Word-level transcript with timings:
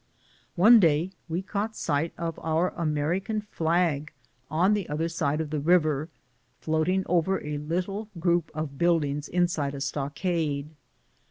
One 0.55 0.79
day 0.79 1.11
we 1.29 1.43
caught 1.43 1.75
sight 1.75 2.11
of 2.17 2.39
our 2.41 2.71
American 2.71 3.39
flag 3.39 4.11
on 4.49 4.73
the 4.73 4.89
other 4.89 5.07
side 5.07 5.39
of 5.39 5.51
the 5.51 5.59
river, 5.59 6.09
floating 6.59 7.03
over 7.05 7.39
a 7.45 7.59
little 7.59 8.09
group 8.19 8.49
of 8.55 8.79
buildings 8.79 9.27
inside 9.27 9.75
a 9.75 9.79
stockade. 9.79 10.69